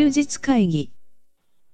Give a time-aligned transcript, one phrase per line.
[0.00, 0.94] 休日会議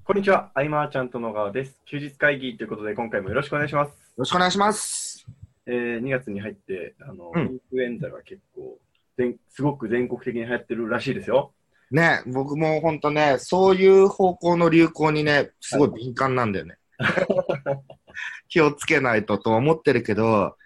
[0.02, 1.80] こんにちは、アイマーちゃんと野川です。
[1.84, 3.90] 休日会議ということで、今回もよろしくお願いします。
[3.90, 5.24] よろしくお願いします。
[5.64, 8.80] えー、2月に入って、あの、うんインフルエンザが結構
[9.16, 11.52] 全、すごく全国的に流行ってるらしいですよ。
[11.92, 16.78] ね、僕も本当ね、そういう方向の流行にね、すごい敏感なんだよね。
[18.50, 20.56] 気をつけないととは思ってるけど、は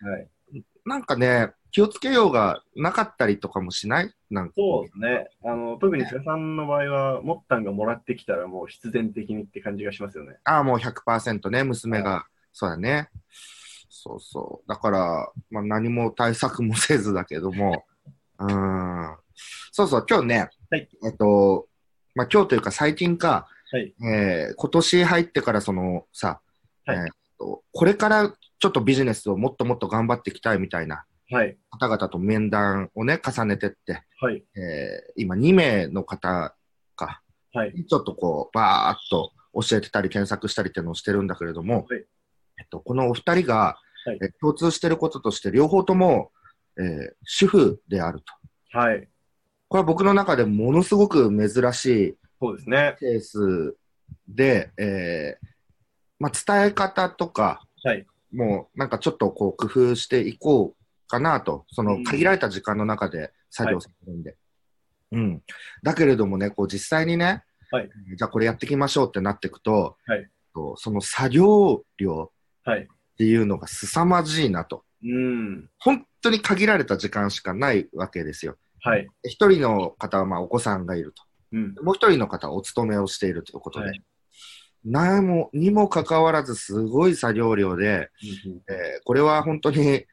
[0.55, 0.65] い。
[0.87, 4.55] なんかね、気をつけようがなかったりとかもしないなんか。
[4.57, 5.29] そうですね。
[5.45, 10.37] あの、特に菅さんの場合は、モッタンがもらってきたらもう必然的にって感じがしますよね。
[10.45, 12.27] ああ、もう100%ね、娘が。
[12.53, 13.09] そうだね。
[13.89, 14.69] そうそう。
[14.69, 17.85] だから、まあ何も対策もせずだけども、
[18.39, 19.17] うーん。
[19.73, 21.69] そうそう、今日ね、はいえっと、
[22.15, 23.95] まあ今日というか最近か、はい。
[24.05, 26.41] えー今年入ってからそのさ、
[26.87, 27.07] はいえーっ
[27.39, 31.07] とこれからちょっとビジネスをもっともっと頑張っていきたいみたいなはい。
[31.71, 34.45] 方々と面談をね、重ねてって、はい。
[34.57, 36.55] えー今2名の方
[36.97, 37.23] か、
[37.53, 37.85] はい。
[37.85, 39.33] ちょっとこう、バーっと
[39.69, 42.05] 教えてたり検索したりっていうのをしてるんだけれども、はい
[42.59, 46.33] えっと、このお二人が、はいえー共通してることとして両方とも、
[46.79, 48.21] えー主婦である
[48.73, 48.79] と。
[48.79, 49.09] はい。
[49.69, 52.97] これは僕の中でものすごく珍しいそうですね。
[52.99, 53.77] ケース
[54.27, 55.47] で、えー
[56.19, 58.07] まあ、伝え方とか、はい。
[58.33, 60.80] もうなんかちょっとこう工夫していこう
[61.11, 64.37] かなと、そうんの限られた時間の中で作業するんで。
[65.13, 65.43] うん。
[65.83, 72.33] だけれどもね、こう実際にね、はいじゃあこれやっていきましょうってなっていくと、はいとその作業量
[72.65, 72.81] はい。
[72.83, 74.85] っていうのが凄まじいなと。
[75.05, 75.69] うん。
[75.79, 78.57] 本当に限られた時間しかないわけですよ。
[78.81, 79.09] はい。
[79.25, 81.23] 一人の方はまあお子さんがいると。
[81.53, 81.75] うん。
[81.83, 84.03] もう一人の方はお勤めをしているということで、はい
[84.85, 88.09] なもにもかかわらずすごい作業量で、
[88.69, 90.07] えーこれは本当に、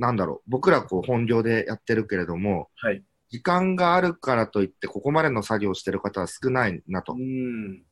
[0.00, 3.04] なんだろう、僕らこう本業でやってるけれども、はい。
[3.28, 7.16] 時間があるからといって、ここまでの作業をしてる方は少ないなとう。
[7.18, 7.84] ん。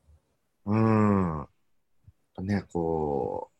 [0.65, 2.47] うーん。
[2.47, 3.51] ね、こ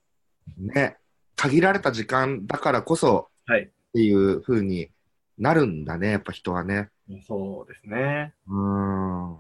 [0.59, 0.97] う、ね、
[1.37, 3.63] 限られた時間だからこそはい。
[3.65, 4.91] っていう風に
[5.37, 6.89] なるんだね、やっぱ人はね。
[7.27, 8.35] そうですね。
[8.49, 9.39] うーん。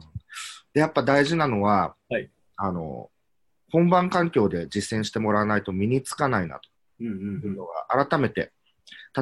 [0.74, 3.10] で、やっぱ大事なのは、はいあの、
[3.70, 6.68] 本番環境で実践してもらわないと身につかないなと
[7.00, 8.52] うんうんいうのが改めて、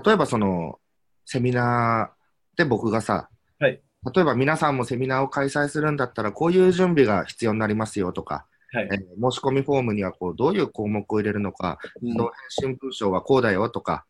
[0.05, 0.79] 例えばその、
[1.25, 3.29] セミナーで僕がさ、
[3.59, 3.81] はい
[4.15, 8.79] 例えば皆さんもセミナーを開催するんだったら、こういう準備が必要になりますよとか、うん。
[8.79, 8.97] はいえ。
[8.97, 14.05] ー申し込みフォームにはこうどういう項目を入れるのか、うん自動返信文章はこうだよとか、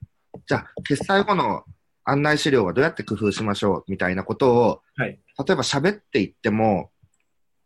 [0.47, 1.65] じゃあ、決済後の
[2.05, 5.09] 案内資料はどうやって工夫しましょうみたいなことを、はい。
[5.09, 6.91] 例えば喋っていっても、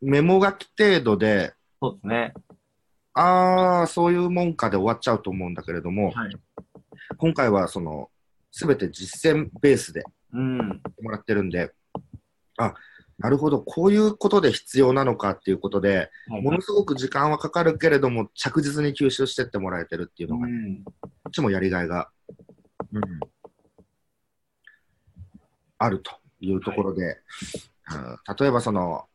[0.00, 1.52] メモ書き程度で、
[1.82, 2.32] そうですね。
[3.14, 6.36] ああ、そういうもんかで終わっちゃうと思うんだけれども、はい。
[7.16, 8.10] 今回はその、
[8.53, 11.72] すべて実践ベースでもらってるんで、
[12.59, 12.75] あ、
[13.19, 20.84] なるほど、こういうことで必要なのかっていうことで、ものすごく時間はかかるけれども、着実に吸収してってもらえてるっていうのが、こうん。
[21.28, 22.09] っちもやりがいが、
[22.93, 23.03] うん、
[25.78, 27.20] あるというところで、うん
[28.38, 29.06] 例えばその、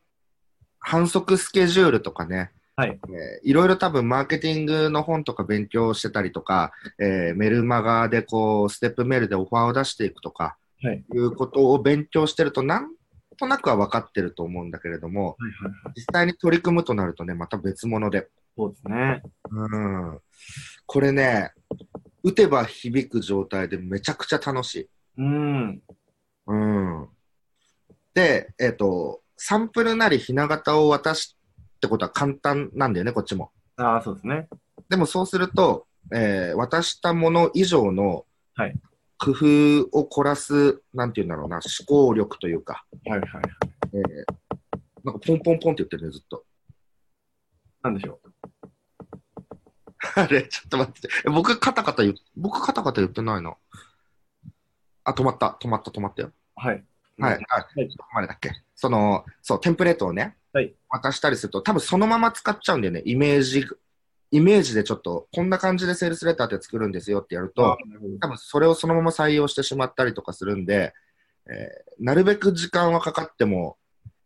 [0.78, 3.00] 反則スケジュールとかね、はい。
[3.08, 11.04] えーいろいろ多分マーケティングの本とか勉強してたりとか、えーメルマガでこう、ステップメールでオファーを出していくとか、はい。
[11.14, 12.90] いうことを勉強してると、なん
[13.38, 15.92] となくは分かってると思うんだけれども、はいはいはい。
[15.96, 18.28] 実際に取り組むとなるとね、また別物で。
[18.56, 19.22] そうですね。
[19.50, 20.20] うん。
[20.86, 21.52] これね、
[22.22, 24.88] 打てば響く状態でめちゃくちゃ楽しい。
[25.18, 25.82] うん。
[26.46, 27.08] うん。
[28.14, 31.35] で、えっ、と、サンプルなりひな形を渡す
[31.86, 33.50] ってことは簡単なんだよね、こっちも。
[33.76, 34.48] ああ、そうですね。
[34.88, 38.74] でもそうすると、えー渡したもの以上のはい
[39.18, 43.30] 工夫を凝らす、なんていうんだろうな、思考力というか、はいはい。
[43.94, 44.36] えー
[45.04, 46.44] なんかポンポンポンって言ってるね、ずっと。
[47.80, 48.18] なんでしょ
[50.16, 51.08] あれ、ちょっと待って。
[51.26, 53.56] え僕、カタカタ言う、僕、カタカタ言ってないの。
[55.04, 56.28] あ、止まった、止まった、止まったよ。
[56.28, 56.32] う。
[56.56, 56.84] はい。
[57.18, 57.44] はい、はい。
[57.76, 58.50] はいどこまでだっけ？
[58.74, 60.34] その、そう、テンプレートをね、はい
[60.88, 63.02] 渡したりすると、多分そのまま使っちゃうんだよね。
[63.04, 63.66] イメージ、
[64.30, 67.76] イメージでちょっと、こんな感じでセールスレターって作るんですよってやると、
[68.20, 70.94] 多分それをそのまま採用してしまったりとかするんで、
[71.46, 73.78] えーなるべく時間はかかっても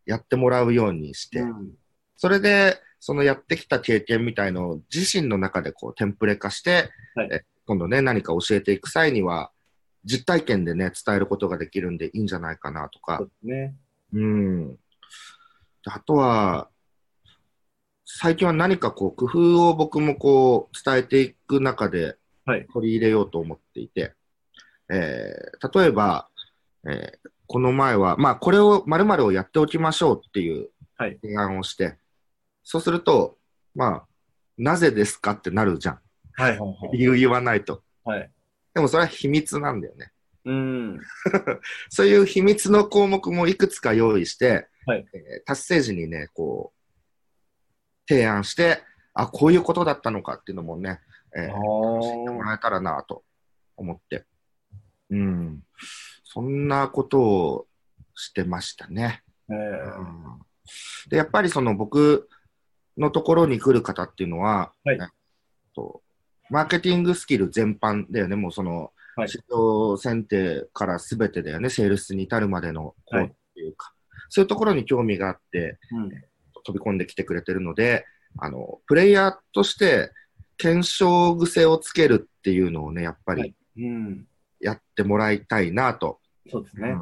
[0.04, 1.70] やってもらうようにして、うん
[2.16, 9.52] それで、そのやってきた経験みたいのを自身の中でこうテンプレ化して、はいえ今度ね、何か教えていく際には、
[10.04, 13.74] 実体験でね、伝えることができるんでいいんじゃないかなとかそう、ですね。
[14.12, 14.76] うん。
[15.86, 16.68] あとは、
[18.04, 22.66] 最近は何かこう工夫を僕もこう伝えていく中ではい。
[22.72, 24.14] 取り入れようと思っていて、
[24.90, 26.28] えー例えば、
[26.88, 31.18] えーこの前は、まあこれを、〇〇をやっておきましょうっていうはい。
[31.20, 31.96] 提案をして、
[32.62, 33.38] そうすると、
[33.74, 34.06] まあ、
[34.56, 35.98] なぜですかってなるじゃん。
[36.34, 36.58] はい。
[36.58, 36.96] はい。
[36.96, 37.82] 理由言わないと。
[38.04, 38.30] はい。
[38.72, 40.12] でもそれは秘密なんだよね。
[40.44, 41.00] うん。
[41.90, 45.06] そういう秘密の項目もいくつか用意して、はい。
[45.14, 48.82] えー達成時にね、こう、提案して、
[49.14, 51.00] あ、こういうことだったのかっていうのもね、
[51.34, 53.22] えーあ教えてもらえたらなと
[53.76, 54.24] 思って。
[55.10, 55.62] うん。
[56.24, 57.66] そんなことを
[58.14, 59.22] してましたね。
[59.48, 59.56] えう
[60.02, 60.40] ん。
[61.08, 62.28] で、やっぱりその僕
[62.96, 64.98] のところに来る方っていうのは、はい。
[65.00, 65.08] えっ
[65.74, 66.02] と
[66.50, 69.28] マーケティングスキル全般だよね、もうその、はい。
[69.28, 73.26] 市場選定からすべてだよね、セールスに至るまでのこうはい。
[73.26, 73.92] っていうか、
[74.30, 76.10] そういうところに興味があって、うん。
[76.64, 78.06] 飛び込んできてくれてるので、
[78.38, 80.12] あの、プレイヤーとして
[80.56, 84.26] 検証癖をつけるっていうのをね、やっぱりはいうん。
[84.60, 86.20] やってもらいたいなと。
[86.50, 86.96] そうですね。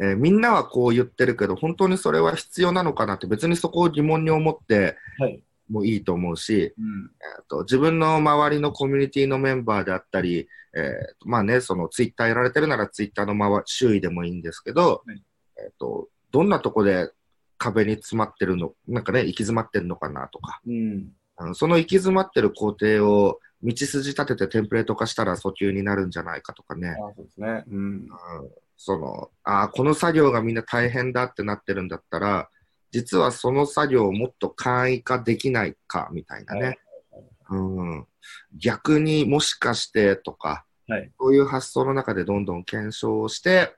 [0.00, 5.42] えーみんなはこう言ってるけど、本当にそれは必要なのかなって別にそこを疑問に思ってはい。
[5.70, 7.10] もいいと思うし、うん。
[7.38, 15.22] えーと自分の周りのコミュニティのメンバーであったり、えーまあね、そのツイッターやられてるならツイッターの周周囲でもいいんですけど、はい
[15.64, 17.10] えっ、と、どんなとこで
[17.58, 21.12] 壁に詰まってるの、なんかね、行き詰まってるのかなとか、うん。
[21.36, 27.64] あのその行き詰まってる工程を道筋立ててテンプレート化したら訴求になるんじゃないかとかね、あそうですね。
[27.70, 27.76] うん。
[27.76, 28.08] うん
[28.82, 32.48] その、ああ、この作業がみんな大変だってなってるんだったら、
[32.90, 36.78] 実はその作業をもっと簡易化できないかみたいなね。
[37.50, 38.06] うん、
[38.56, 41.10] 逆にもしかしてとか、はい。
[41.20, 43.76] そういう発想の中でどんどん検証をして、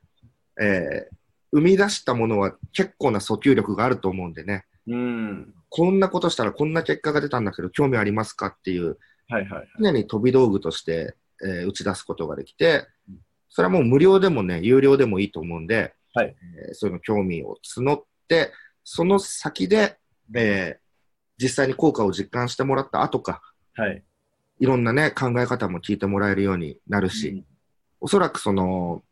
[0.61, 1.22] えー
[1.53, 5.55] 生み出したものは結構な訴求力があると思うんでね、うん。
[5.69, 9.69] こんなことしたらこんな結果が出たんだけど興味ありますかっていうはいはい。
[9.81, 11.15] 常に飛び道具として、
[11.45, 13.19] えー打ち出すことができてうん、
[13.49, 18.53] それはもう無料でもね、有料でもいいと思うんで、はいえーそういうの興味を募って、
[18.85, 19.99] その先で、
[20.35, 20.83] えー
[21.39, 23.43] 実際に効果を実感してもらった後か、
[23.75, 24.03] はい。
[24.61, 27.45] いろんなね、考え方も聞いてもらえるようになるし、
[28.01, 29.03] おそらくその、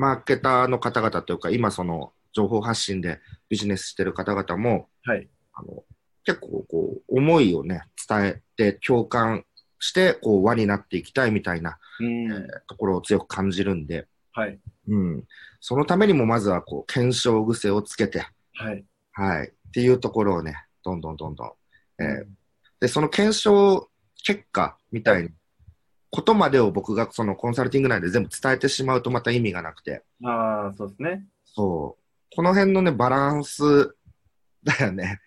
[0.00, 3.20] マーケターの方々というか、今その情報発信で
[3.50, 5.28] ビジネスしてる方々も、はい。
[5.52, 5.84] あの
[6.24, 9.44] 結構こう、思いをね、伝えて共感
[9.78, 12.32] して、こう、輪になっていきたいみたいな、うん。
[12.32, 14.58] えーところを強く感じるんで、はい。
[14.88, 15.24] うん。
[15.60, 18.84] そのためにもまずはこう、検証癖をつけて、はい。
[19.12, 19.48] はい。
[19.48, 21.52] っていうところをね、どんどんどんどん、
[22.02, 22.36] えーうん
[22.80, 23.90] で、その検証
[24.24, 25.28] 結果みたいに、
[26.10, 31.24] ことまでを僕がそのコンサルティング内で全部伝えてしまうとまた意味がなくて、ああ、そうですね。
[31.44, 32.34] そう。
[32.34, 33.94] この辺のね、バランス
[34.64, 35.20] だよね。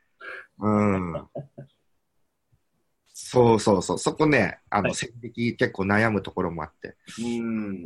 [0.60, 1.28] うん。
[3.14, 3.98] そうそうそう。
[3.98, 7.86] そこね、あの、はい線引き結構悩むところもあって、うん。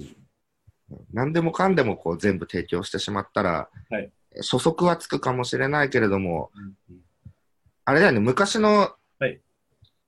[1.13, 6.51] 何でもかんでもこう全部提供してしまったら、はい初速はつくかもしれないけれども、
[6.89, 6.97] うん
[7.85, 9.39] あれだよね、昔の、はい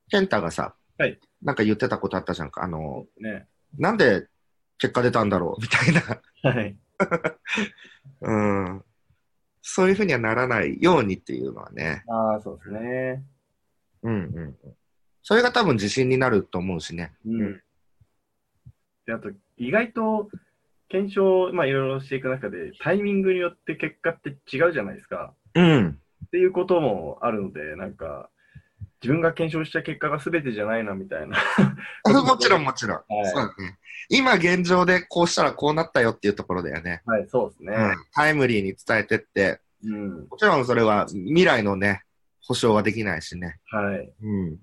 [0.09, 2.63] ケンタがさ、はいなんか言ってたことあったじゃんか。
[2.63, 3.47] あの、ね。
[3.77, 4.27] なんで
[4.77, 6.51] 結果出たんだろうみたいな。
[6.51, 6.77] はい。
[8.21, 8.83] うん。
[9.61, 12.03] そういうふうにはならないようにっていうのはね。
[12.07, 13.23] ああ、そうですね。
[14.03, 14.55] うんうんうん。
[15.21, 17.13] それが多分自信になると思うしね。
[17.25, 17.61] うん。
[19.05, 20.29] で、あと、意外と、
[20.87, 25.35] 検証、まあ、いろいろしていく中で、タイミングによって結果って違うじゃないですか。
[25.53, 25.99] うん。
[26.25, 28.29] っていうこともあるので、なんか、
[29.01, 31.37] 自分が検証した結果が全てじゃないな、みたいな。
[32.03, 32.97] もちろんもちろん。
[32.97, 33.77] はいそうだね。
[34.09, 37.01] 今現状でこうしたらこうなったよっていうところだよね。
[37.05, 37.73] はい、そうですね。
[37.75, 40.27] うんタイムリーに伝えてって、うん。
[40.29, 42.03] もちろんそれは未来のね、
[42.41, 43.59] 保証はできないしね。
[43.65, 44.11] はい。
[44.21, 44.59] うん。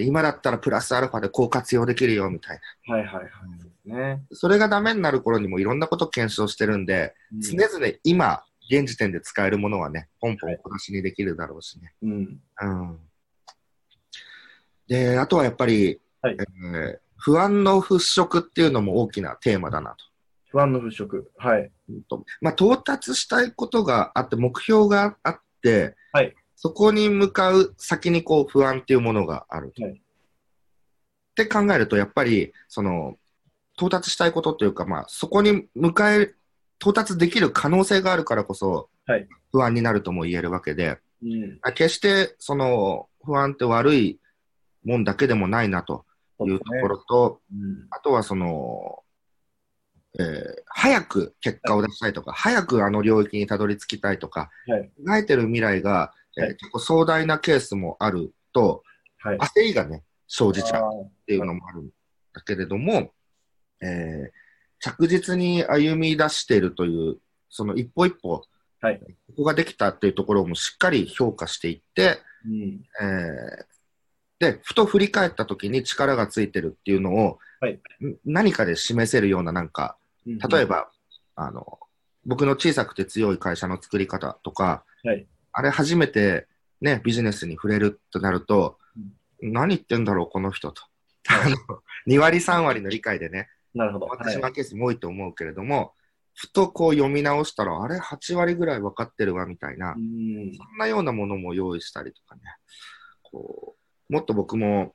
[0.00, 2.94] 今だったらプラスアルファでこう活用できるよみたいな。
[2.94, 3.88] はいはいはい。
[3.88, 4.22] ね。
[4.32, 11.94] それがダメになる頃にもいろんなこと検証してるんで、うん常々今、現時点で使えるものはね、ポンポン小出しにできるだろうしね。
[12.02, 12.40] うん。
[12.60, 12.98] うん。
[14.86, 19.96] で、あとはやっぱり、はいえー不安の払拭っていうのも大きなテーマだなと。
[20.50, 21.24] 不安の払拭。
[21.36, 21.70] はい。
[22.40, 29.72] まあ、到達したいことがあって、目標があって、はいそこに向かう先にこう不安っていうものがある。
[29.80, 29.94] はいっ
[31.38, 33.16] て考えると、やっぱり、その、
[33.76, 36.34] 到達したいことというか、まあ、そこに向かえ、
[36.80, 41.58] 到達できる可能性があるからこそ、はい不安になるとも言えるわけで、うん。
[41.62, 44.20] あ決して、その、不安って悪い
[44.84, 46.04] もんだけでもないなと
[46.40, 47.86] いうところと、うん。
[47.90, 49.02] あとはその、
[50.18, 54.90] えー早く結果を出したいとか、早くあの領域にたどり着きたいとか、はい。
[55.06, 58.82] 描いてる未来が、えーはい結構壮大なケースもあると、
[59.18, 59.38] はい。
[59.38, 61.88] 焦りがね、生じちゃうあっていうのもあるん
[62.34, 63.12] だけれども、
[63.80, 64.30] えー
[64.80, 67.16] 着実に歩み出しているという、
[67.48, 68.44] その一歩一歩
[68.80, 69.00] はい。
[69.00, 72.82] ここができたっていうところもしっかり評価していって、うん。
[73.00, 73.78] えー
[74.38, 77.72] で、ふと振り返った時に力がついてるっていうのを、はい。
[77.74, 77.80] ん
[78.24, 80.90] 何かで示せるようななんか、例えば、
[81.34, 81.80] あの、
[82.24, 85.26] 僕の小さくて強い会社の作り方とか、はい。
[85.52, 86.46] あれ初めて
[86.80, 88.78] ね、ビジネスに触れるとなると、
[89.40, 90.82] 何言ってんだろう、この人と。
[91.24, 91.40] はい。
[91.46, 91.56] あの
[92.06, 94.06] 2割、3割の理解でね、なるほど。
[94.06, 95.94] 終わってはいしまうケースも多いと思うけれども、
[96.34, 102.42] ふとこう読み直したら、あれ、8割ぐらい分かってるわ、みたいな、うんそんなようなものも用意したりとかね、
[103.22, 103.76] こ
[104.10, 104.94] う、もっと僕も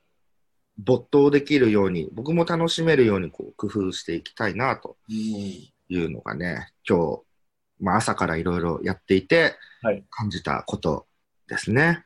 [0.77, 7.21] 没頭できるように、僕も楽しめるようにこう工夫していきたいなとうんいうのがね、今日、
[7.79, 11.07] まあ、朝からいろいろやっていてはい、感じたこと
[11.47, 12.05] ですね。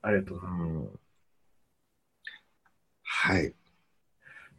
[0.00, 0.70] ありがとうございます。
[0.70, 0.98] うん
[3.14, 3.54] はい。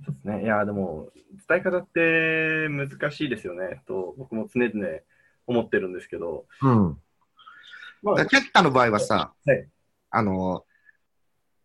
[0.06, 0.44] そうですね。
[0.44, 1.10] いや、でも、
[1.48, 5.00] 伝え方って難しいですよね、と僕も常々
[5.48, 6.98] 思ってるんですけど、うん。
[8.02, 9.68] まあ、ケッタの場合はさ、はい
[10.10, 10.66] あの、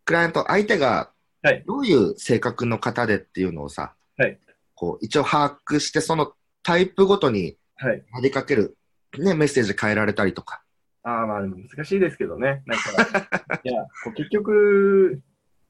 [0.05, 1.11] クライアント、相手が
[1.43, 4.39] はいどういう性格の方でっていうのをさ、はい
[4.75, 8.03] こう一応把握して、そのタイプごとにはい。
[8.13, 8.77] 投げかける、
[9.19, 10.63] ね、メッセージ変えられたりとか。
[11.05, 12.63] ああ、まあでも難しいですけどね。
[12.67, 15.21] なんか、 いや、こう結局、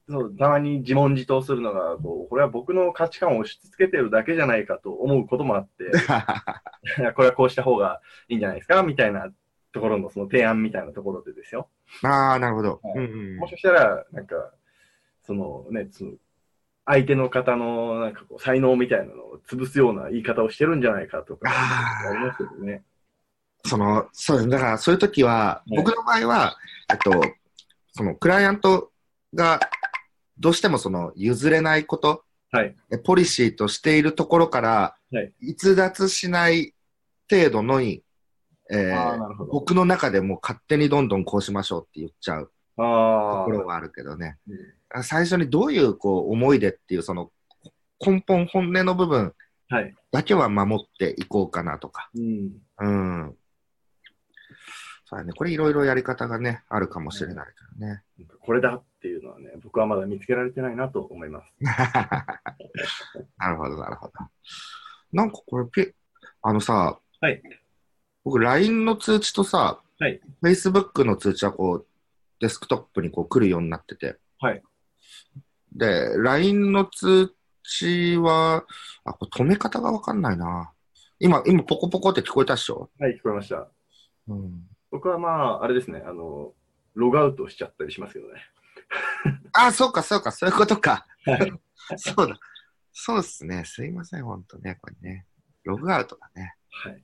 [0.09, 5.91] そう、たまに自問自答するのが、こう、これは僕の価値観を押し付けてるだけじゃないかと思うこともあって、
[7.15, 8.81] これはこうした方がいいんじゃないですか？
[8.83, 9.29] みたいな
[9.71, 11.69] ところのその提案みたいなところでですよ。
[12.03, 12.79] ああ、なるほど。
[12.81, 14.35] はいうんうんもしかしたら、なんか、
[15.23, 16.11] そのね、その
[16.85, 22.83] 相手の方のなんかこう才能みたいなのを潰すような言い方をしてるんじゃないかとか、ありますけどね。
[23.65, 26.57] その、そう、だからそういう時は、い僕の場合は、
[26.89, 27.11] えっと、
[27.91, 28.91] そのクライアント
[29.35, 29.59] が
[30.39, 32.75] どうしてもその譲れないこと、はい。
[32.91, 36.73] えポリシーとしているところから、はい逸脱しない
[37.29, 38.03] 程度のに、
[38.71, 39.45] えー。
[39.51, 44.37] 僕の中でもう勝手にどんどんこうしましょうって言っちゃうとあころはあるけどね。
[44.47, 44.57] うん
[44.91, 47.31] あ最初にどういうこう思いでっていうその
[48.03, 49.33] 根本本音の部分。
[50.11, 52.09] だけは守っていこうかなとか。
[52.15, 52.51] うん。
[52.79, 52.87] う
[53.27, 53.35] ん。
[55.05, 55.33] そうだね。
[55.33, 58.01] これいろいろやり方がね、あるかもしれないけどね。
[58.41, 61.53] これだっていうのはね、僕はまだ見つけられてないなと思います。
[63.37, 64.13] なるほど、なるほど。
[65.13, 65.93] なんかこれピ、
[66.41, 67.41] あのさ、はい
[68.25, 71.87] 僕 LINE の通知とさ、はい Facebook の通知はこう、
[72.41, 74.17] デスクトップにこう来るようになってて。
[74.39, 74.61] はい
[75.71, 78.65] で、LINE の通知は、
[79.05, 80.73] あ、これ止め方がわかんないな。
[81.19, 82.89] 今、今、ポコポコって聞こえたっしょ？
[82.99, 83.69] はい、聞こえました。
[84.27, 84.67] うん。
[84.91, 86.53] 僕はまあ、あれですね、あの、
[86.95, 88.41] ログアウトしちゃったりしますけどね。
[89.53, 91.05] あ、そうか、そうか、そういうことか。
[91.25, 91.53] はい。
[91.97, 92.39] そうだ。
[92.91, 93.63] そうっすね。
[93.65, 95.25] すいません、ほんとね、これね。
[95.63, 96.55] ログアウトだね。
[96.69, 97.03] はい。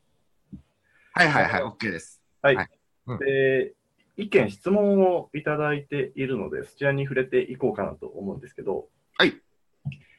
[1.13, 2.22] はいはいはい、OK です。
[2.41, 2.55] はい。
[2.55, 2.69] はい
[3.07, 3.75] うんで、
[4.17, 9.39] 意見、質問をいただいているので、そちらに触れていこうかなと思うんですけど、はい。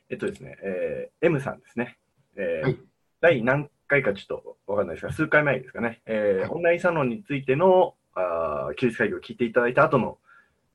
[0.08, 1.98] えっとですね、えー M さんですね。
[2.36, 2.78] えーはい
[3.18, 10.18] 第何回かちょっとわかんないですが、数回前ですかね、えーはいオンラインサロンについてのあー休日会議を聞いていただいた後の、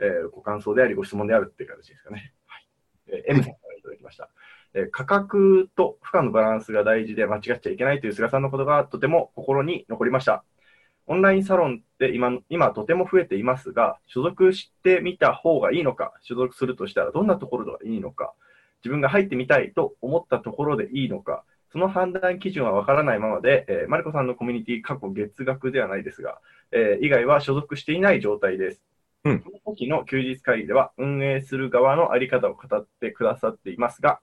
[0.02, 2.34] えーご感想であり、ご質問であるっていう形ですかね。
[2.48, 2.68] はい
[3.08, 4.30] えー M さんからいただきました。
[4.74, 10.44] えー価格と負荷のバランスが大事で間違っちゃいけないという菅さんのことがとても心に残りました。
[11.08, 18.34] オンラインサロンって今今とても増えていますが、所属してみた方がいいのか、所属するとしたらどんなところがいいのか、
[18.84, 26.40] 自分が入ってみたいと思ったところでいいのか、その判断基準はわからないままで、えーマリコさんのコミュニティ過去月額ではないですが、
[26.72, 28.82] えー以外は所属していない状態です。
[29.24, 34.20] うんその時の休日会議では運営する側のあり方を語ってくださっていますが、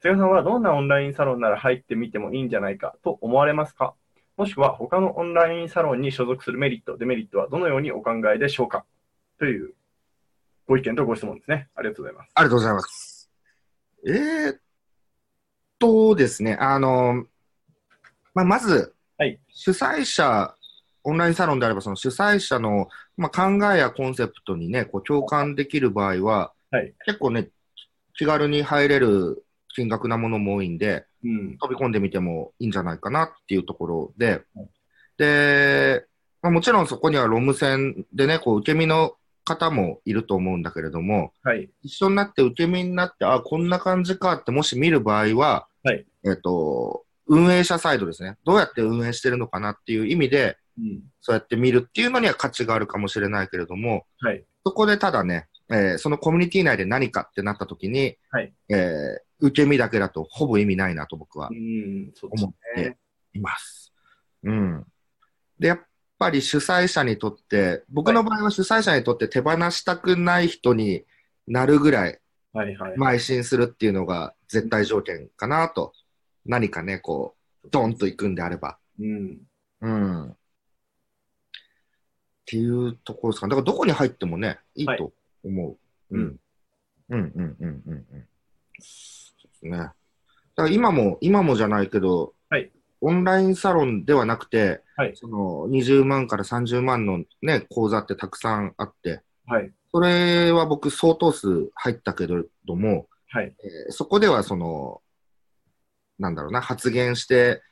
[0.00, 3.94] 菅さんはどんなオンラインサロンなら入ってみてもいいんじゃないかと思われますか？
[4.36, 8.84] もしくは他のオンラインサロンに所属するメリット、デメリットはどのようにお考えでしょうか？
[9.38, 9.72] という
[10.66, 11.68] ご意見とご質問ですね。
[11.74, 12.30] ありがとうございます。
[12.34, 13.30] ありがとうございます。
[14.06, 14.60] えーっ
[15.78, 17.24] とですね、あの、
[18.34, 20.54] まあ、まず、はい主催者、
[21.04, 27.48] オンラインサロンであれば、その主催者の、まあ、考えやコンセプトにね、こう共感できる場合は、はい結構ね、
[28.14, 29.44] 気軽に入れる
[29.74, 31.58] 金額なものも多いんで、うん。
[31.58, 34.68] 飛び込んでみてもいいんじゃないかなっていうところで、はい
[35.18, 36.06] で、
[36.40, 41.70] まあ、もちろんそこにはロム線でね、こう受け身の方もいると思うんだけれども、はい。
[41.82, 48.36] 一緒になって受け身になって、あ、こんな感じかってもし見る場合は、はいえっ、と、運営者サイドですね。
[48.44, 51.00] どうやって運営してるのかなっていう意味で、うん。
[51.20, 54.44] そうやって見るっていうのには価値があるかもしれないけれども、はい。
[54.64, 61.50] そこでただね、えーそのコミュニティ内で何かってなった時に、はいえー受け身だけだとほぼ意味ないなと僕は
[62.30, 62.98] 思ってね。
[63.34, 63.92] います。
[64.44, 64.86] うん。
[65.58, 65.80] で、やっ
[66.16, 71.04] ぱり主催者にとって、僕の場合は主催者にとって手放したくない人に
[71.48, 72.20] なるぐらい
[72.52, 72.94] はいはい。
[79.00, 79.38] うん。
[79.80, 80.36] うん。
[82.52, 83.50] っていうところですかね。
[83.52, 85.10] だからどこに入ってもね、いいはいと
[85.42, 85.76] 思
[86.10, 86.14] う。
[86.14, 86.36] うん。
[87.08, 88.06] うんうんうんうんうん。
[88.78, 89.78] そうですね。
[89.78, 89.94] だか
[90.56, 92.70] ら今も、今もじゃないけど、はい
[93.04, 99.72] オンラインサロンではなくて、はいその20万から30万のね、講座ってたくさんあって、はい。
[99.90, 103.54] それは僕相当数入ったけれども、はい。
[103.64, 105.00] えーそこではその、
[106.18, 107.62] なんだろうな、発言して、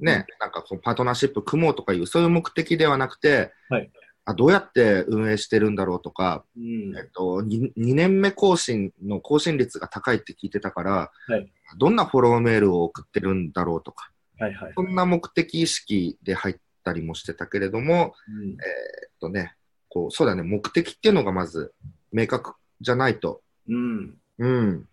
[0.00, 3.90] ね、なんかこうパートナーシップ組もうとかいう、そういう目的ではなくて、はい
[4.28, 14.72] あどうやって運営してるんだろうとか、うんえっと、2, 年目更新の更新率が高いって聞いてたから、はいどんなフォローメールを送ってるんだろうとか、はいはい。
[14.74, 19.54] そんな目的意識で入ったりもしてたけれども、うんえっとね、
[19.90, 21.74] こう、そうだね、目的っていうのがまず
[22.10, 24.14] 明確じゃないと、うん。
[24.38, 24.88] うん。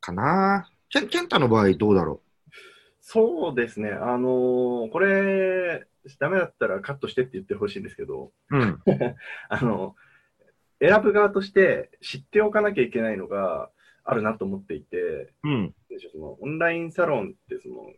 [0.00, 2.20] かなケンケンタの場合どうだろ
[3.00, 3.90] そうですね。
[3.90, 5.86] あのーこれ、
[6.18, 8.80] ダメだったらカットしてって言ってほしいんですけど、ううん。
[9.48, 9.96] あの、
[10.80, 13.70] 選ぶ側として知っておかなきゃいけないのが
[14.04, 15.74] あるなと思っていて、うん。
[16.12, 17.92] そのオンラインサロンってその、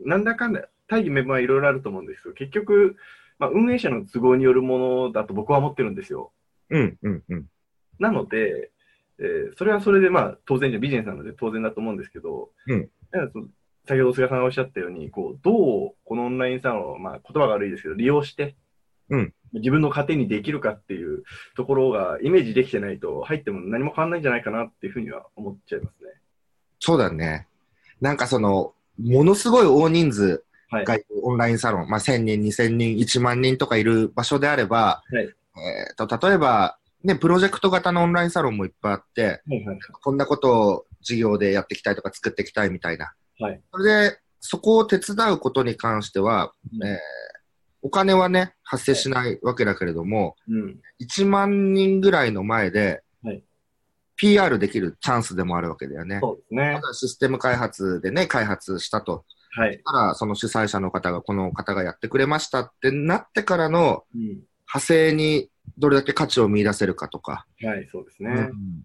[0.00, 2.96] なんだかんだ、大義名分はいろいろあると思うんですけど、結局、
[3.38, 6.32] まあ、運営者の都合によるものだと僕は思ってるんですよ。
[6.70, 6.98] うん。
[7.02, 7.24] うん。
[7.28, 7.46] うん。
[7.98, 8.72] なので、
[9.18, 13.46] えーそれはそれでまあ当然じゃビジネスなので当然だと思うんですけど、うんなんかその
[13.86, 15.50] 先ほど菅さんがおっしゃったように、こうど
[15.88, 18.56] うこのオンラインサロンを、まあ、言葉が悪いですけど、利用して、
[19.08, 21.24] うん自分の糧にできるかっていう
[21.56, 26.10] ところがイメージできてないと、入っても何も変わんないんじゃないかなっていうふうには思っちゃいますね。
[26.80, 27.46] そうだね。
[28.00, 30.84] なんかその、ものすごい大人数はい。
[30.86, 43.12] がオンラインサロン、まあ、1000人、2000人、1万人とかいる場所であれば、はいえーと例えば、ね、プロジェクト型のオンラインサロンもいっぱいあって、はいはいこんなことを事業でやっていきたいとか作っていきたいみたいな。
[43.42, 46.98] はいそれで、そこを手伝うことに関しては、うんえー
[47.84, 50.80] お金はね、発生しないわけだけれども、うん。
[51.00, 53.42] 1万人ぐらいの前で、はい
[54.14, 56.20] PR できるチャンスでもあるわけだよね。
[56.20, 56.88] そうですねた。
[56.88, 59.24] だシステム開発でね、開発したと。
[59.50, 59.80] はい。
[59.84, 64.20] たら、その主催者の方が、この方がやってくれましたってなってからのうん。
[64.20, 64.46] 派
[64.78, 67.46] 生にどれだけ価値を見出せるかとか。
[67.64, 68.30] はい、そうですね。
[68.30, 68.84] うん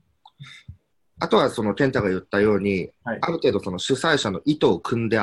[1.20, 5.20] あとは、その、健太が言ったように、はいある程度その主催者の意図を組んで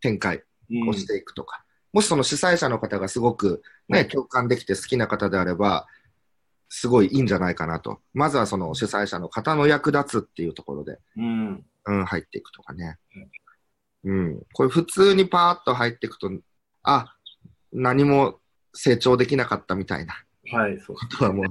[0.00, 1.64] 展開うんをしていくとか。
[1.92, 5.86] もしその主催者の方がすごくね、はい共感できて好きな方であれば、
[6.68, 8.00] すごいいいんじゃないかなと。
[8.14, 11.64] まずはその主催者の方の役立つっていうところで、うん。
[11.86, 12.98] うん、入っていくとかね
[14.04, 14.28] うん。
[14.28, 14.42] うん。
[14.52, 16.30] これ普通にパーッと入っていくと、
[16.82, 17.16] あ、
[17.72, 18.38] 何も
[18.72, 20.14] 成長できなかったみたいな
[20.52, 21.06] はい、そうこ。
[21.06, 21.46] とはもう、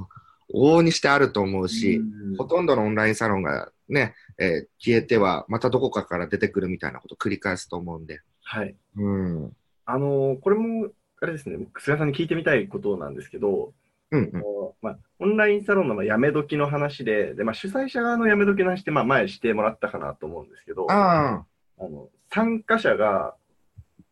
[0.54, 8.22] 往々にしてあると思うし、うんほとんどのオンラインサロンがね、えー消えては、またどこかから出てくるみたいなことを繰り返すと思うんで。
[8.44, 8.76] はい。
[8.96, 9.54] うん。
[9.86, 10.90] あのーこれも、
[11.22, 13.74] あれですね、菅さんに聞いてみたいことなんですけど、
[14.12, 14.44] うんうん。
[14.82, 21.46] まあ、オンラインサロンのまあやめ時の話で、でまあ、主催者側のやめ時の話ってまあ前してもらったかなと思うんですけど、あ
[21.78, 23.36] あの参加者が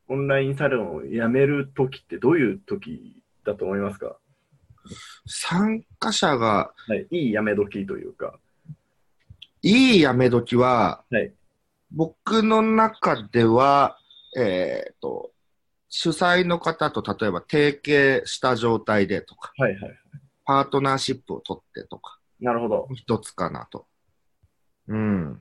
[0.08, 4.18] オンラインサロンをやめる時ってどういう時だと思いますか、
[5.26, 8.40] 参加者がはい、いいやめ時というか。
[9.64, 11.34] いいやめ時は、はい
[11.92, 13.98] 僕の中では、
[14.38, 15.32] えっ、と、
[15.90, 20.00] 主催の方と例えば提携した状態でとか、はいはい。
[20.46, 22.88] パートナーシップを取ってとか、なるほど。
[22.94, 23.86] 一つかなと。
[24.88, 25.40] うん。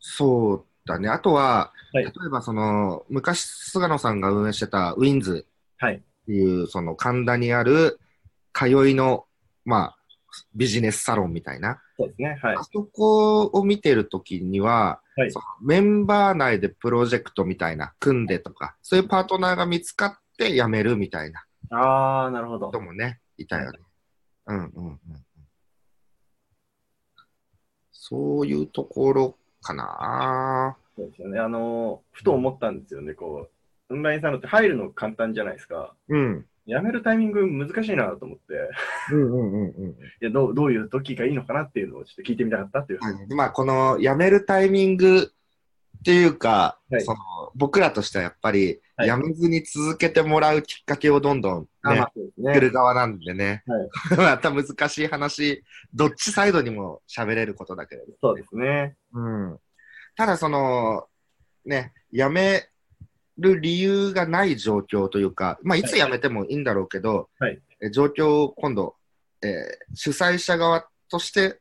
[0.00, 1.08] そうだね。
[1.08, 5.46] あとは、はい例えばその、昔菅野さんが運営してたウィンズ
[5.78, 6.02] はい。
[6.28, 7.98] っていう、その神田にある
[8.52, 9.24] 通いの、
[9.64, 9.96] まあ、
[10.54, 11.80] ビジネスサロンみたいな。
[11.96, 12.38] そうですね。
[12.42, 12.64] はいあ。
[12.64, 22.80] そこを見てるときには、はいメンバー内でプロジェクトみたいな、組んでとか、そういうパートナーが見つかって辞めるみたいなああ、なるほど人。
[22.80, 23.78] もね、いたよね。
[24.46, 25.00] うんうんうんうん。
[27.90, 30.76] そういうところかな。
[30.94, 31.40] そうですよね。
[31.40, 33.14] あのーふと思ったんですよね。
[33.14, 33.57] こう、
[33.90, 35.94] オンラインサロンって入るの簡単じゃないですか。
[36.08, 36.46] うん。
[36.66, 38.54] やめるタイミング難しいなと思って、
[39.12, 39.90] うんうんうんうん。
[39.90, 42.98] いやどうどういう時がいいのかなっていうのをちょっと聞いてみたかったっていう。
[43.00, 45.32] はいまあ、この辞めるタイミング
[45.98, 47.18] っていうか、はいその
[47.54, 52.12] 僕らとしてはやっぱり、はい辞めずに続けてもらうきっかけをどんどん、ねあまあ
[52.44, 53.62] 作る側なんでね、
[54.10, 58.96] は また難しい話、どっちサイドにも喋れることだけれど、そうですね。
[59.12, 59.58] うん、
[60.16, 61.06] ただその、
[61.64, 62.68] ね、辞め
[63.38, 65.82] る理由がない状況というか、まあ、い。
[65.82, 67.60] つ辞めてもいいんだろうけど、はい。
[67.80, 68.96] え状況を今度、
[69.42, 69.50] えー
[69.94, 71.60] 主催者側として、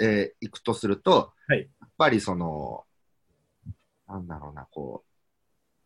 [0.00, 1.68] えー行くとすると、はい。
[1.80, 2.84] やっぱりその、
[4.08, 5.12] なんだろうな、こう、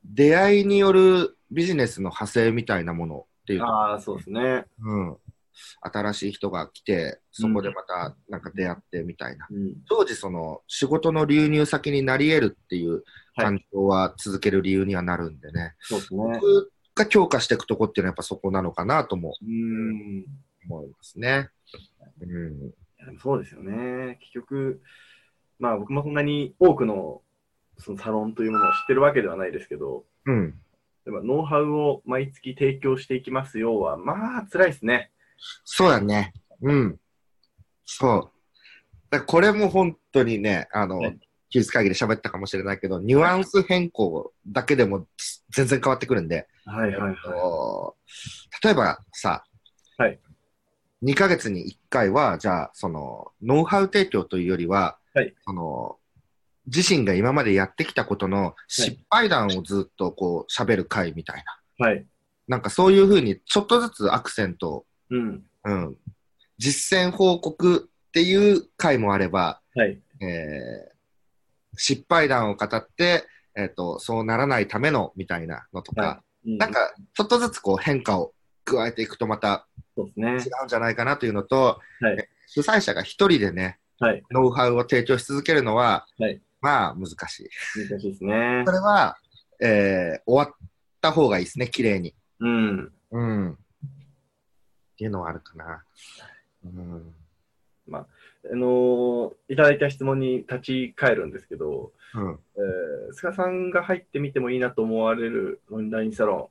[0.05, 3.67] 出会いによるビジネスの派生みたいなものっていうか。
[3.67, 4.65] ああ、そうですね。
[4.81, 5.17] うん、
[5.81, 9.47] 新しい人が来て、そこでまたなんか出会ってみたいな。
[9.51, 9.77] うん。
[9.89, 13.03] 当時、その仕事の流入先になり得るっていうはい
[13.37, 16.21] 環境は続ける理由にはなるんでね、そうですね。
[16.21, 20.25] 僕が強化していくとこっていうのはやっぱそこなのかなともうん。
[20.69, 21.49] 思いますね。
[22.21, 22.73] うん、
[23.23, 24.19] そうですよね。
[24.21, 24.83] 結局、
[25.59, 27.23] まあ僕もそんなに多くの
[27.79, 30.55] そのサロンというものを知ってるわけではないですけど、うん、
[31.05, 35.11] でもノウハウを毎月提供していきますよは、まあ辛いですね。
[35.65, 36.33] そうだね。
[36.63, 36.99] うん。
[37.85, 38.31] そう。
[39.11, 41.19] だこれも本当にね、あの、はい
[41.53, 45.09] 休日会議で喋ったかもしれないけど、ニュアンス変更だけでも
[45.51, 47.17] 全然変わってくるんで、はいはいはい。
[47.25, 47.97] と
[48.63, 49.43] 例えばさ、
[49.99, 50.21] はい
[51.03, 55.97] 2ヶ月に1回は、じゃあ、その、ノウハウ提供というよりは、はいその、
[56.67, 61.43] 自身が今までやってきたことの失敗談をずっとこう喋る会みたい
[61.79, 61.87] な。
[61.87, 62.07] はい。
[62.49, 65.45] なんかそういうふうにちょっとずつアクセントを、うん。
[65.65, 65.97] うん、
[66.59, 70.01] 実践報告っていう回もあれば、はい。
[70.21, 70.91] えー
[71.77, 73.25] 失敗談を語って、
[73.57, 80.35] えっ、と、そうならないためのみたいなのとか、はうなん、か、ちょっとずつこう変化を加えていくとまたそうですね違。
[80.63, 84.23] うんじゃないかなというのと、はいえ主催者が一人でね、はい。
[84.33, 87.49] ノウハウを提供し続けるのは、はいまあ難しい。
[87.89, 88.73] 難しいですねそ。
[88.73, 89.17] れは、
[89.63, 90.69] えー終わっ
[91.01, 92.15] た方がいいですね、綺麗に。
[92.41, 92.93] うん。
[93.13, 93.59] うん。
[95.01, 95.83] っていうのはあるかな。
[96.63, 97.15] うん。
[97.91, 98.05] あ
[98.53, 102.39] のーいただいた質問に立ち返るんですけど、うん。
[102.57, 106.51] えー、菅さんが入ってみてもいいなと思われるオンラインサロ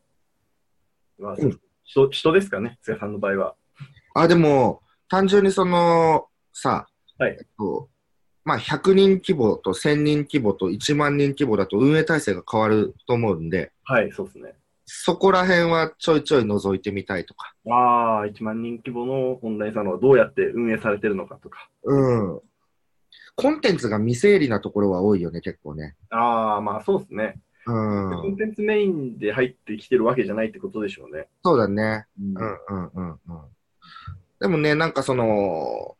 [1.20, 3.56] ンは、うん人人ですかね、菅さんの場合は。
[4.16, 7.90] あ、でも、単純にその、さ、はいえっと、
[8.46, 14.54] まあ、100人規模と1000人規模と1万人規模だと運営体制が変わると思うんで、はい、そうですね。
[14.92, 17.54] そこら辺はちょいちょい覗いてみたいとか。
[17.70, 21.70] ああ、1万人規模のオンラインサロンはどうやって運営されてるのかとか。
[21.84, 22.42] うん。
[23.36, 25.96] コンテンツが未整理なところは多いよね、結構ね。
[26.10, 27.40] ああ、まあそうですね。
[27.68, 28.28] うんコ。
[28.30, 31.28] ンテンツメインで入ってきてるわけじゃないってことでしょうね。
[31.44, 32.08] そうだね。
[32.20, 33.20] うんうんうんうんうん。
[34.40, 35.98] でもね、なんかその、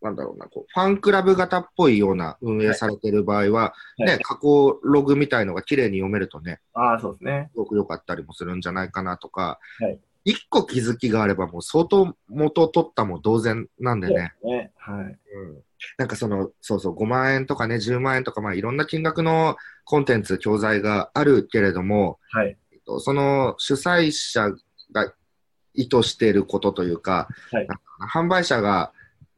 [0.00, 7.50] なんだろうな、こう、ファンクラブ型っぽいような運営されてる場合は、はいね、過去ログみたいのが綺麗に読めるとね、ああ、そうですね。
[7.52, 14.34] すごく良かったりもするんじゃないかなとか、はい一個気づきがあればもう相当元取ったも同然なんでね。
[14.44, 14.72] ね。
[14.76, 15.04] はい。
[15.04, 15.18] うん
[15.96, 22.56] なんかその、そうそう、5万円とかね、10万円とか、まあいろんな金額のコンテンツ、教材があるけれども、はい。
[22.72, 24.50] えっとその主催者
[24.92, 25.14] が
[25.74, 27.80] 意図していることというか、はいか
[28.12, 28.92] 販売者が、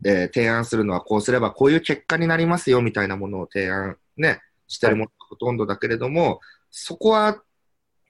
[0.04, 7.42] えー提案するのはこうすればこういう結果になりますよみたいなものを提案ね、してるものがほとんどだけれども、そこは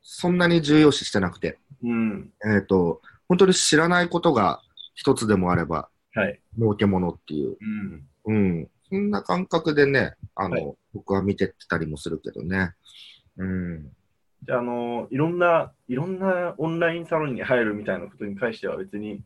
[0.02, 2.30] そんなに重要視してなくて、うん。
[2.44, 4.60] えっ、と、本当に知らないことが
[4.94, 6.40] 一つでもあれば、はい。
[6.58, 7.56] 儲けものっていう、
[8.26, 8.34] うん。
[8.34, 12.74] うん、そんな感覚でね、あの、はい僕は見てってたりもするけどね。
[13.36, 13.92] うん。
[14.44, 19.22] じゃあ、あのいろんな、いろんなオンラインサロンに入るみたいなことに関しては別に、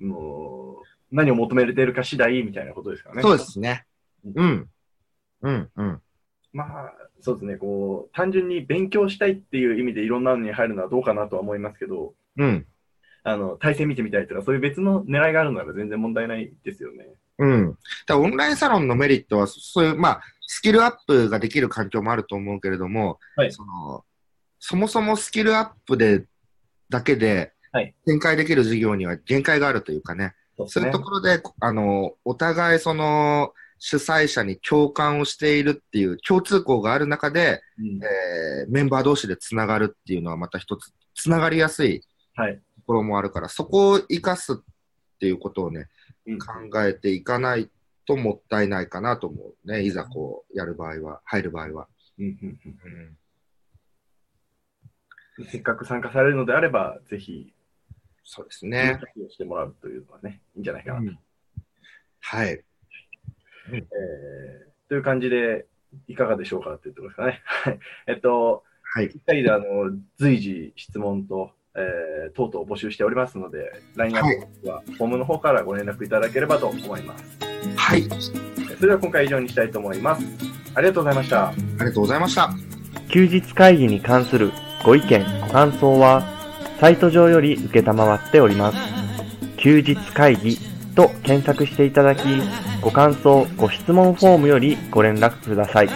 [0.00, 3.22] もう、何を求めているか次第みたいなことですからね。
[3.22, 3.86] そうですね。
[4.34, 4.68] うん。
[5.42, 6.00] うん、うん。
[6.52, 12.66] まあ、そうですね、こう、単純に勉強したいっていう意味でいろんなのに入るのはどうかなとは思いますけど、うん。
[13.22, 17.06] あの、対戦見てみたいとか、そういう別の狙いがあるなら全然問題ないですよね。
[17.38, 17.78] うん。
[18.06, 24.04] だオンラインサロンのメリットは、そういう、まあ、スキルアップができる環境もあると思うけれども、はいその
[24.66, 26.24] そもそもスキルアップで、
[26.88, 42.02] だけではい、展開できる事業には限界があるというかね、そうそういうところで、あの、お互いその、主催者に共感をしているっていう共通項がある中で、うんえーメンバー同士でつながるっていうのはまた一つ、つながりやすい
[42.34, 42.56] はい。
[42.56, 44.56] ところもあるから、そこを生かすっ
[45.20, 45.88] ていうことをね、
[46.26, 47.68] うん考えていかない
[48.06, 49.82] ともったいないかなと思うね。
[49.82, 51.88] いざこう、やる場合は、入る場合は。
[55.50, 57.53] せっかく参加されるのであれば、ぜひ、
[58.24, 58.98] そうですね。
[59.24, 61.04] をしてもらうというのはね、いいんじゃないかなと。
[61.06, 61.18] うん
[62.26, 62.64] はい。
[63.72, 65.66] えーという感じで、
[66.08, 67.42] いかがでしょうかっていうところですかね。
[67.44, 69.06] はいえっと、はい。
[69.06, 69.64] 一回であの
[70.18, 77.24] 随時質問と、えー、等々募集しておりますので、LINE アップはフォームの方からご連絡いただければと思います。
[77.76, 78.02] はい。
[78.02, 78.32] そ
[78.68, 80.26] れでは今回は以上にしたいと思います。
[80.74, 81.48] ありがとうございました。
[81.48, 82.50] ありがとうございました。
[83.10, 84.52] 休日会議に関する
[84.84, 86.33] ご意見、ご感想は、
[86.84, 88.76] サイト上より受けたまわっております。
[89.56, 90.58] 休日会議
[90.94, 92.24] と検索していただき、
[92.82, 95.88] ご感想、ご質問フォームよりご連絡ください。